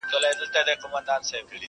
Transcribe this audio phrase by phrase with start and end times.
[0.09, 1.57] خدایه مینه د قلم ور کړې په زړو کي.